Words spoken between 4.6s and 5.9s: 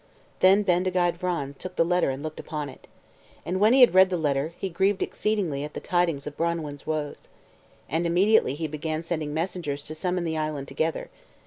grieved exceedingly at the